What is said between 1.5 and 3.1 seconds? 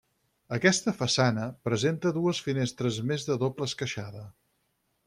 presenta dues finestres